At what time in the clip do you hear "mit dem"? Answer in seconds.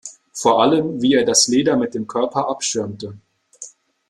1.77-2.07